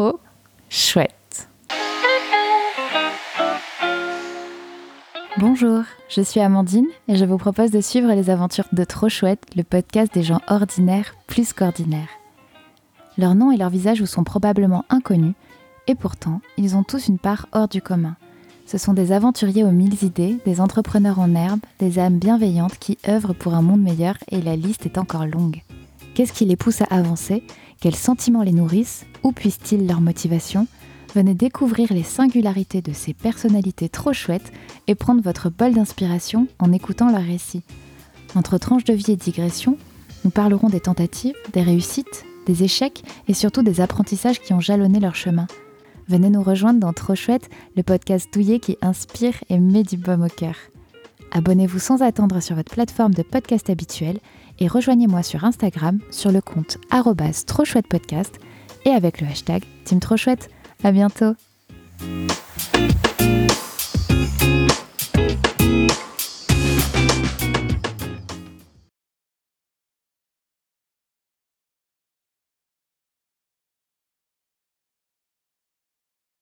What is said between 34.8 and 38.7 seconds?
et prendre votre bol d'inspiration en écoutant leurs récits. Entre